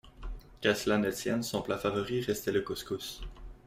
[0.61, 3.21] Qu’à cela ne tienne, son plat favori restait le couscous.